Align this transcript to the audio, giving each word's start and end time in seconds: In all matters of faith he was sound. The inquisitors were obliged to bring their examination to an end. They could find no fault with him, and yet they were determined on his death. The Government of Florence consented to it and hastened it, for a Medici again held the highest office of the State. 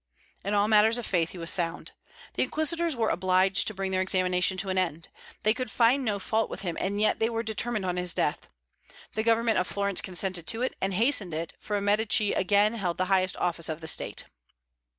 In 0.43 0.55
all 0.55 0.67
matters 0.67 0.97
of 0.97 1.05
faith 1.05 1.29
he 1.29 1.37
was 1.37 1.51
sound. 1.51 1.91
The 2.33 2.41
inquisitors 2.41 2.95
were 2.95 3.09
obliged 3.09 3.67
to 3.67 3.73
bring 3.75 3.91
their 3.91 4.01
examination 4.01 4.57
to 4.57 4.69
an 4.69 4.77
end. 4.79 5.09
They 5.43 5.53
could 5.53 5.69
find 5.69 6.03
no 6.03 6.17
fault 6.17 6.49
with 6.49 6.61
him, 6.61 6.75
and 6.79 6.99
yet 6.99 7.19
they 7.19 7.29
were 7.29 7.43
determined 7.43 7.85
on 7.85 7.97
his 7.97 8.11
death. 8.11 8.47
The 9.13 9.21
Government 9.21 9.59
of 9.59 9.67
Florence 9.67 10.01
consented 10.01 10.47
to 10.47 10.63
it 10.63 10.75
and 10.81 10.95
hastened 10.95 11.35
it, 11.35 11.53
for 11.59 11.77
a 11.77 11.81
Medici 11.81 12.33
again 12.33 12.73
held 12.73 12.97
the 12.97 13.05
highest 13.13 13.37
office 13.37 13.69
of 13.69 13.79
the 13.79 13.87
State. 13.87 14.23